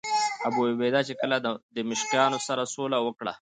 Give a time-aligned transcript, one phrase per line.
[0.47, 3.33] ابوعبیده چې کله له دمشقیانو سره سوله وکړه.